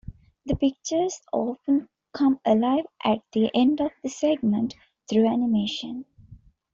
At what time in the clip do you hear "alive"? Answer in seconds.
2.43-2.85